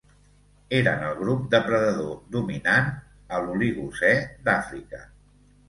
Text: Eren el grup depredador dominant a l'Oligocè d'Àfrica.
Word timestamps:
Eren 0.77 1.03
el 1.09 1.13
grup 1.19 1.43
depredador 1.51 2.17
dominant 2.37 2.91
a 3.37 3.45
l'Oligocè 3.47 4.13
d'Àfrica. 4.49 5.07